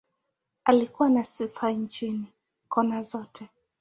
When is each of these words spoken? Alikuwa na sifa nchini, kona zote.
Alikuwa 0.63 1.09
na 1.09 1.23
sifa 1.23 1.71
nchini, 1.71 2.33
kona 2.69 3.01
zote. 3.03 3.49